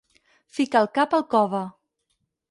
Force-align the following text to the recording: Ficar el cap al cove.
Ficar 0.59 0.79
el 0.85 0.89
cap 0.95 1.13
al 1.17 1.25
cove. 1.33 1.59